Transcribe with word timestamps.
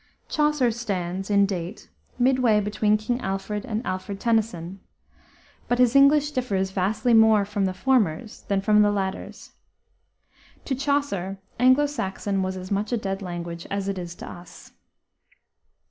Chaucer 0.29 0.71
stands, 0.71 1.29
in 1.29 1.45
date, 1.45 1.87
midway 2.17 2.59
between 2.59 2.97
King 2.97 3.21
Alfred 3.21 3.65
and 3.67 3.85
Alfred 3.85 4.19
Tennyson, 4.19 4.79
but 5.67 5.77
his 5.77 5.95
English 5.95 6.31
differs 6.31 6.71
vastly 6.71 7.13
more 7.13 7.45
from 7.45 7.65
the 7.65 7.73
former's 7.75 8.41
than 8.47 8.61
from 8.61 8.81
the 8.81 8.89
latter's. 8.91 9.51
To 10.65 10.73
Chaucer 10.73 11.37
Anglo 11.59 11.85
Saxon 11.85 12.41
was 12.41 12.57
as 12.57 12.71
much 12.71 12.91
a 12.91 12.97
dead 12.97 13.21
language 13.21 13.67
as 13.69 13.87
it 13.87 13.99
is 13.99 14.15
to 14.15 14.27
us. 14.27 14.71